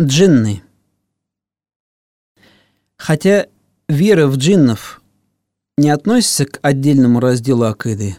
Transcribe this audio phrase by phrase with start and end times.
[0.00, 0.62] Джинны.
[2.96, 3.48] Хотя
[3.88, 5.02] вера в джиннов
[5.76, 8.16] не относится к отдельному разделу акиды,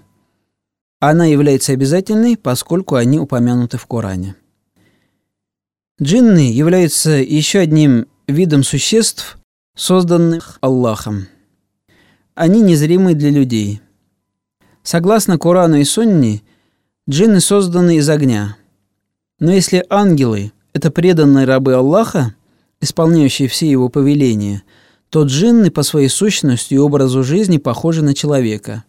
[1.00, 4.36] она является обязательной, поскольку они упомянуты в Коране.
[6.02, 9.38] Джинны являются еще одним видом существ,
[9.74, 11.28] созданных Аллахом.
[12.36, 13.80] Они незримы для людей.
[14.84, 16.42] Согласно Корану и Сунне,
[17.10, 18.58] джинны созданы из огня.
[19.40, 22.36] Но если ангелы– это преданные рабы Аллаха,
[22.82, 24.64] исполняющие все его повеления,
[25.10, 28.84] то джинны по своей сущности и образу жизни похожи на человека.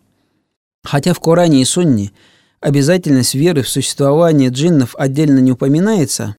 [0.84, 2.12] Хотя в Коране и Сунне
[2.60, 6.36] обязательность веры в существование джиннов отдельно не упоминается,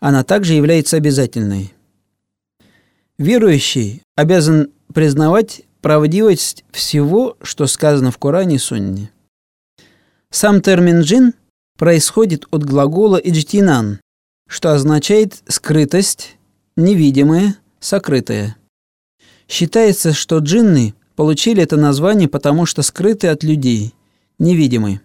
[0.00, 1.72] она также является обязательной.
[3.18, 9.10] Верующий обязан признавать правдивость всего, что сказано в Коране и Сунне.
[10.30, 11.34] Сам термин «джин»
[11.76, 14.00] происходит от глагола «иджтинан»,
[14.48, 16.36] что означает скрытость,
[16.74, 18.56] невидимое, сокрытое.
[19.46, 23.94] Считается, что джинны получили это название, потому что скрыты от людей,
[24.38, 25.00] невидимы.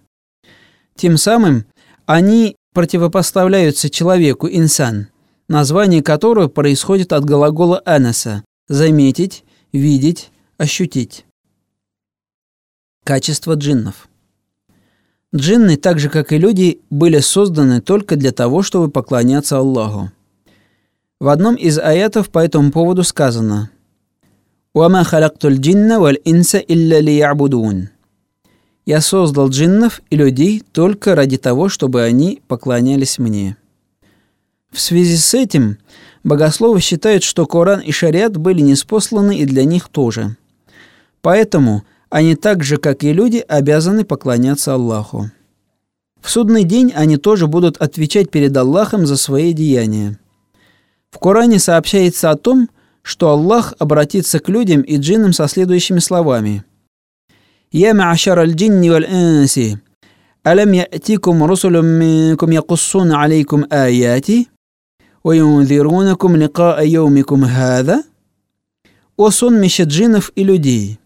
[0.95, 1.65] Тем самым
[2.05, 5.09] они противопоставляются человеку инсан,
[5.47, 11.25] название которого происходит от глагола анаса– заметить, видеть, ощутить.
[13.03, 14.07] Качество джиннов–
[15.35, 20.11] Джинны, так же как и люди, были созданы только для того, чтобы поклоняться Аллаху.
[21.19, 23.71] В одном из аятов по этому поводу сказано
[24.73, 27.89] «Уама халактуль джинна валь инса илля лиябудун».
[28.85, 33.57] «Я создал джиннов и людей только ради того, чтобы они поклонялись мне».
[34.69, 35.77] В связи с этим
[36.23, 40.35] богословы считают, что Коран и Шариат были неспосланы и для них тоже.
[41.21, 45.30] Поэтому– они так же, как и люди, обязаны поклоняться Аллаху.
[46.20, 50.18] В судный день они тоже будут отвечать перед Аллахом за свои деяния.
[51.10, 52.68] В Коране сообщается о том,
[53.02, 56.64] что Аллах обратится к людям и джиннам со следующими словами.
[57.70, 59.80] «Я ма'ашар аль-джинни валь-инси,
[60.42, 64.48] алам я'тикум русулум минкум якуссун алейкум аяти,
[65.24, 68.04] وينذرونكم لقاء يومكم هذا?»
[69.16, 71.01] О сонмище джиннов и людей –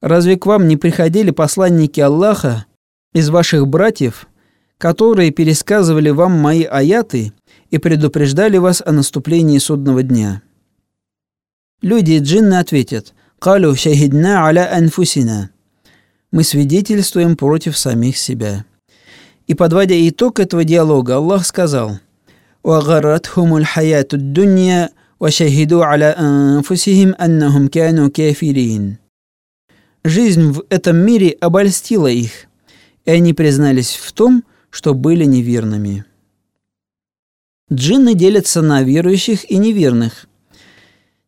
[0.00, 2.66] Разве к вам не приходили посланники Аллаха
[3.12, 4.26] из ваших братьев,
[4.78, 7.32] которые пересказывали вам мои аяты
[7.70, 10.42] и предупреждали вас о наступлении судного дня?
[11.80, 15.50] Люди и джинны ответят «Калю шахидна аля анфусина»
[16.30, 18.64] Мы свидетельствуем против самих себя.
[19.46, 22.00] И подводя итог этого диалога, Аллах сказал
[22.64, 28.96] وغرتهم الحياة الدنيا وشهدوا على أنفسهم أنهم كانوا كافرين
[30.03, 32.47] Жизнь в этом мире обольстила их,
[33.05, 36.05] и они признались в том, что были неверными.
[37.71, 40.27] Джинны делятся на верующих и неверных.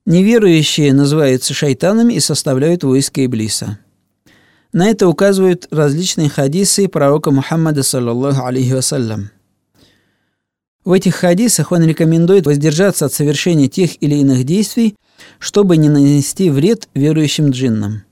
[0.06, 3.78] Неверующие называются шайтанами и составляют войско Иблиса.
[4.74, 9.32] На это указывают различные хадисы пророка Мухаммада, саллаллаху алейхи вассалям.
[10.86, 14.96] В этих хадисах он рекомендует воздержаться от совершения тех или иных действий,
[15.38, 18.04] чтобы не нанести вред верующим джиннам.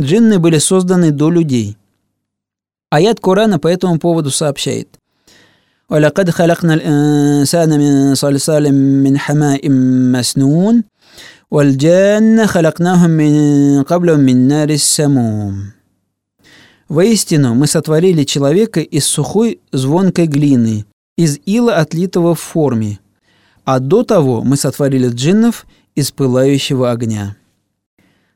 [0.00, 1.76] Джинны были созданы до людей.
[2.90, 4.98] Аят Корана по этому поводу сообщает.
[5.90, 10.84] ولقد خلقنا الإنسان من صلصال من حماء مسنون
[11.50, 15.74] والجان خلقناهم من قبل من نار السموم
[16.88, 20.84] Воистину, мы сотворили человека из сухой звонкой глины,
[21.16, 22.98] из ила, отлитого в форме,
[23.64, 27.36] а до того мы сотворили джиннов из пылающего огня.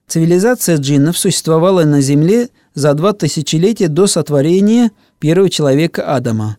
[0.08, 6.58] Цивилизация джиннов существовала на Земле за два тысячелетия до сотворения первого человека Адама,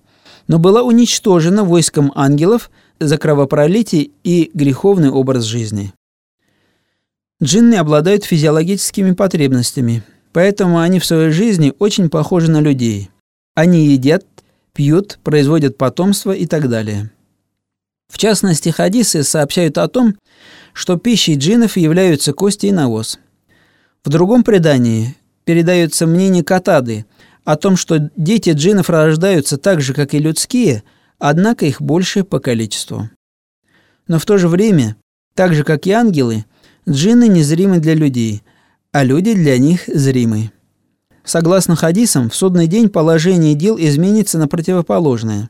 [0.48, 5.92] но была уничтожена войском ангелов за кровопролитие и греховный образ жизни.
[7.42, 10.02] Джинны обладают физиологическими потребностями,
[10.32, 13.10] поэтому они в своей жизни очень похожи на людей.
[13.54, 14.24] Они едят,
[14.72, 17.10] пьют, производят потомство и так далее.
[18.10, 20.14] В частности, хадисы сообщают о том,
[20.72, 23.18] что пищей джиннов являются кости и навоз–
[24.04, 27.06] в другом предании передается мнение Катады
[27.44, 30.82] о том, что дети джиннов рождаются так же, как и людские,
[31.18, 33.08] однако их больше по количеству.
[34.06, 34.96] Но в то же время,
[35.34, 36.44] так же, как и ангелы,
[36.88, 38.42] джинны незримы для людей,
[38.92, 40.52] а люди для них зримы.
[41.24, 45.48] Согласно хадисам, в судный день положение дел изменится на противоположное.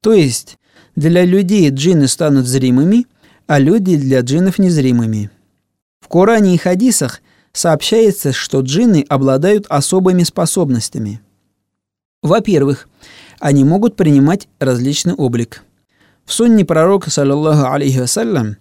[0.00, 0.58] То есть
[0.96, 3.06] для людей джинны станут зримыми,
[3.46, 5.30] а люди для джиннов незримыми.
[6.00, 7.20] В Коране и хадисах
[7.54, 11.20] сообщается, что джинны обладают особыми способностями.
[12.22, 12.88] Во-первых,
[13.40, 15.62] они могут принимать различный облик.
[16.26, 18.56] В сунне пророка, саллиллаху алейхи вассалям,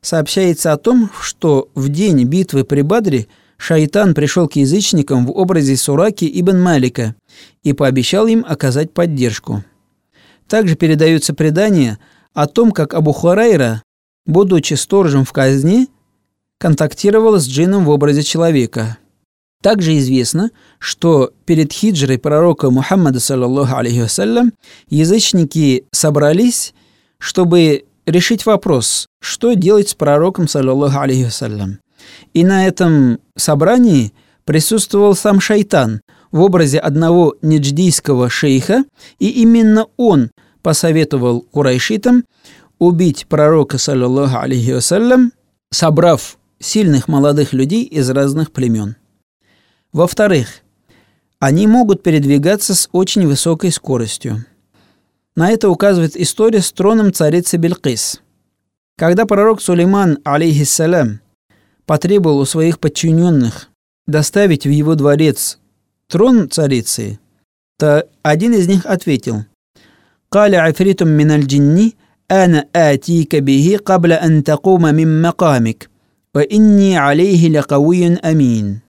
[0.00, 5.76] сообщается о том, что в день битвы при Бадре шайтан пришел к язычникам в образе
[5.76, 7.14] Сураки ибн Малика
[7.62, 9.64] и пообещал им оказать поддержку.
[10.46, 11.98] Также передаются предания
[12.32, 13.82] о том, как Абу Хурайра,
[14.24, 15.88] будучи сторожем в казни,
[16.58, 18.98] контактировал с джинном в образе человека.
[19.62, 24.52] Также известно, что перед хиджрой пророка Мухаммада, саллаллаху алейхи вассалям,
[24.88, 26.74] язычники собрались
[27.18, 31.78] чтобы решить вопрос, что делать с пророком, саллаллаху алейхи вассалям.
[32.32, 34.12] И на этом собрании
[34.44, 36.00] присутствовал сам шайтан
[36.30, 38.84] в образе одного недждийского шейха,
[39.18, 40.30] и именно он
[40.62, 42.24] посоветовал курайшитам
[42.78, 45.32] убить пророка, саллаллаху алейхи вассалям,
[45.70, 48.96] собрав сильных молодых людей из разных племен.
[49.92, 50.62] Во-вторых,
[51.38, 54.44] они могут передвигаться с очень высокой скоростью.
[55.36, 58.20] На это указывает история с троном царицы Белькис.
[58.96, 61.20] Когда пророк Сулейман, алейхиссалям,
[61.86, 63.68] потребовал у своих подчиненных
[64.06, 65.58] доставить в его дворец
[66.08, 67.20] трон царицы,
[67.78, 69.44] то один из них ответил
[70.28, 71.96] «Каля афритум миналь джинни,
[72.28, 75.88] ана атика бихи кабля антакума мим макамик».
[76.35, 78.81] وإني عليه لقوي أمين.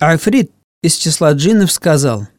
[0.00, 0.50] Африт
[0.82, 2.34] из числа джиннов сказал –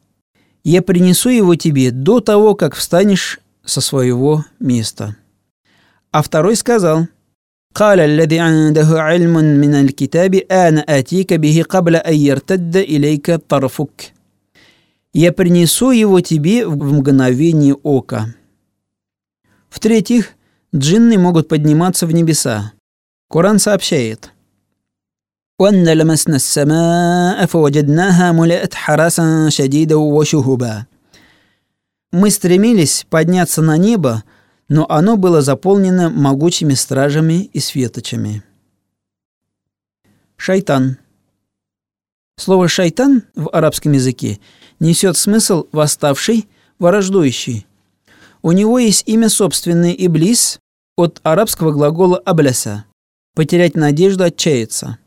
[0.65, 5.15] я принесу его тебе до того, как встанешь со своего места».
[6.11, 7.07] А второй сказал,
[7.73, 14.13] قال الذي عنده علم من الكتاب أنا آتيك به قبل أن يرتد إليك طرفك
[15.13, 18.35] я принесу его тебе в мгновение ока.
[19.69, 20.31] В-третьих,
[20.75, 22.73] джинны могут подниматься в небеса.
[23.30, 24.32] Коран сообщает.
[25.56, 29.94] «Уанна ламасна ссамаа, фаваджаднаха мулят харасан шадида
[30.24, 30.88] шухуба».
[32.10, 34.24] Мы стремились подняться на небо,
[34.68, 38.42] но оно было заполнено могучими стражами и светочами.
[40.36, 40.98] Шайтан.
[42.36, 44.40] Слово «шайтан» в арабском языке
[44.80, 46.48] несет смысл «восставший»,
[46.80, 47.64] «враждующий».
[48.42, 50.58] У него есть имя собственное «иблис»
[50.96, 52.86] от арабского глагола «абляса»,
[53.34, 54.98] «потерять надежду, отчаяться».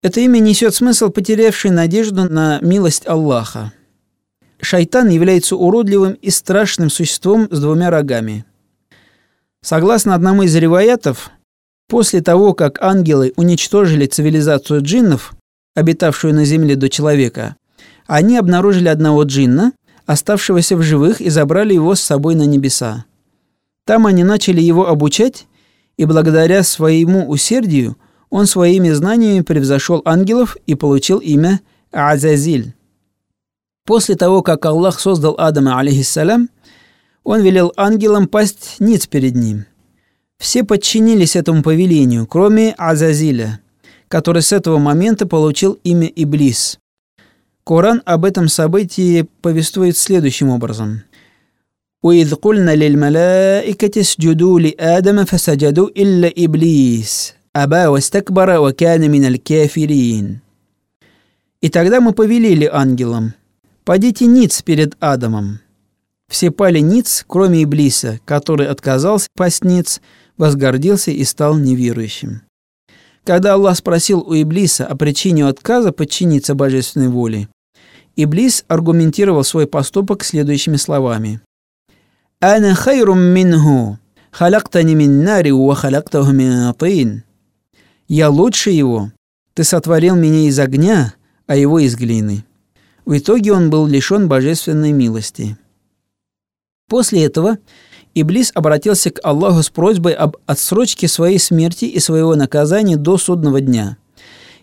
[0.00, 3.72] Это имя несет смысл, потерявший надежду на милость Аллаха.
[4.60, 8.44] Шайтан является уродливым и страшным существом с двумя рогами.
[9.60, 11.30] Согласно одному из ревоятов,
[11.88, 15.34] после того, как ангелы уничтожили цивилизацию джиннов,
[15.74, 17.56] обитавшую на земле до человека,
[18.06, 19.72] они обнаружили одного джинна,
[20.06, 23.04] оставшегося в живых, и забрали его с собой на небеса.
[23.84, 25.47] Там они начали его обучать,
[25.98, 27.98] и благодаря своему усердию–
[28.30, 31.60] он своими знаниями превзошел ангелов и получил имя
[31.90, 32.74] Азазиль.
[33.84, 36.50] После того, как Аллах создал Адама, алейхиссалям,
[37.24, 39.64] он велел ангелам пасть ниц перед ним.
[40.38, 43.60] Все подчинились этому повелению, кроме Азазиля,
[44.08, 46.78] который с этого момента получил имя Иблис.
[47.64, 51.02] Коран об этом событии повествует следующим образом.
[52.03, 60.41] وإذ قلنا للملائكة اسجدوا لآدم فسجدوا إلا إبليس «Аба вастакбара ва кяна миналь кафирин».
[61.61, 63.35] И тогда мы повелели ангелам,
[63.85, 65.59] «Падите ниц перед Адамом».
[66.29, 70.01] Все пали ниц, кроме Иблиса, который отказался пасть ниц,
[70.35, 72.41] возгордился и стал неверующим.
[73.23, 77.49] Когда Аллах спросил у Иблиса о причине отказа подчиниться божественной воле,
[78.15, 81.39] Иблис аргументировал свой поступок следующими словами.
[82.40, 83.98] «Ана хайрум минху,
[84.30, 87.24] халактани мин нари ва халактаху мин тин».
[88.08, 89.12] Я лучше его.
[89.54, 91.14] Ты сотворил меня из огня,
[91.46, 92.44] а его из глины.
[93.04, 95.58] В итоге он был лишен божественной милости.
[96.88, 97.58] После этого
[98.14, 103.60] Иблис обратился к Аллаху с просьбой об отсрочке своей смерти и своего наказания до судного
[103.60, 103.96] дня.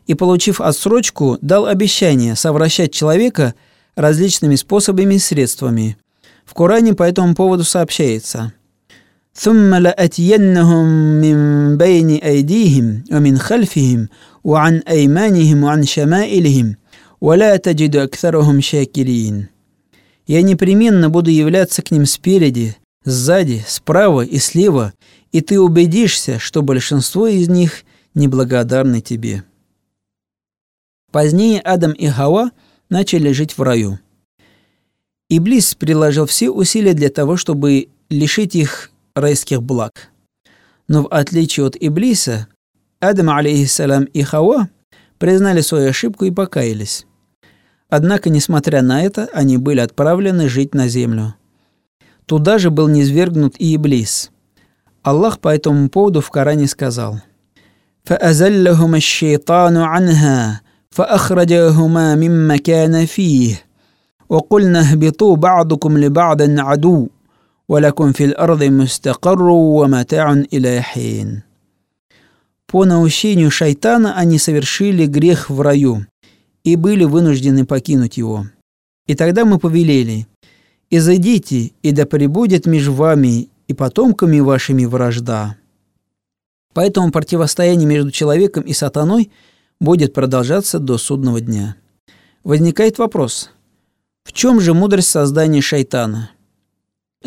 [0.08, 3.54] И, получив отсрочку, дал обещание совращать человека
[3.96, 5.98] различными способами и средствами.
[6.45, 8.61] В Коране по этому поводу сообщается –
[9.35, 10.87] ثم لأتينهم
[11.21, 14.09] من بين أيديهم ومن خلفهم
[14.45, 16.77] وعن أيمانهم وعن شمائلهم
[17.21, 19.47] ولا تجد أكثرهم شاكرين
[20.27, 24.93] Я непременно буду являться к ним спереди, сзади, справа и слева,
[25.33, 27.83] и ты убедишься, что большинство из них
[28.15, 29.43] неблагодарны тебе.
[31.11, 32.53] Позднее Адам и Хава
[32.91, 33.99] начали жить в раю.
[35.35, 40.11] Иблис приложил все усилия для того, чтобы лишить их райских благ.
[40.89, 42.49] Но в отличие от Иблиса,
[42.99, 44.69] Адам, алейхиссалям, и Хава
[45.19, 47.07] признали свою ошибку и покаялись.
[47.89, 51.35] Однако, несмотря на это, они были отправлены жить на землю.
[52.27, 54.31] Туда же был низвергнут и Иблис.
[55.03, 57.21] Аллах по этому поводу в Коране сказал
[58.05, 60.61] فأزلهما الشيطان عنها
[60.91, 63.65] فأخرجهما مما كان فيه
[64.29, 67.09] وقلنا اهبطوا بعضكم لبعض عدو
[67.69, 71.43] ولكم في الأرض مستقر ومتاع إلى حين
[72.67, 76.07] По наущению шайтана они совершили грех в раю
[76.63, 78.47] и были вынуждены покинуть его.
[79.09, 80.29] И тогда мы повелели,
[80.89, 85.57] «Изойдите, и да пребудет между вами и потомками вашими вражда».
[86.73, 89.33] Поэтому противостояние между человеком и сатаной
[89.81, 91.75] будет продолжаться до судного дня.
[92.45, 93.51] Возникает вопрос,
[94.26, 96.32] в чем же мудрость создания шайтана?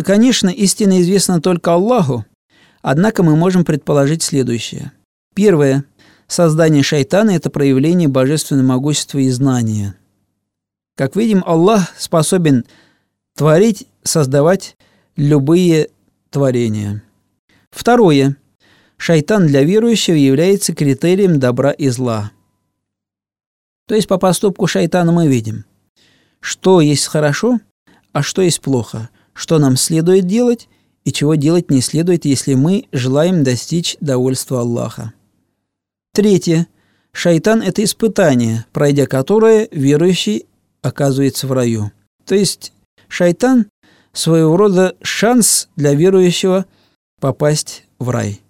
[0.04, 2.26] Конечно, истина известна только Аллаху,
[2.82, 4.92] однако мы можем предположить следующее.
[5.34, 5.84] Первое.
[6.26, 9.94] Создание шайтана– это проявление божественного могущества и знания.
[10.96, 12.64] Как видим, Аллах способен
[13.36, 14.76] творить, создавать
[15.16, 15.90] любые
[16.30, 17.02] творения.
[17.70, 18.36] Второе.
[18.96, 22.32] Шайтан для верующего является критерием добра и зла.
[23.86, 25.64] То есть по поступку шайтана мы видим,
[26.40, 27.61] что есть хорошо,
[28.12, 30.68] а что есть плохо, что нам следует делать
[31.04, 35.12] и чего делать не следует, если мы желаем достичь довольства Аллаха.
[36.12, 36.66] Третье.
[37.12, 40.47] Шайтан– это испытание, пройдя которое верующий
[40.83, 41.90] оказывается в раю.
[42.25, 42.73] То есть
[43.09, 43.66] шайтан–
[44.12, 46.66] своего рода шанс для верующего
[47.21, 48.40] попасть в рай.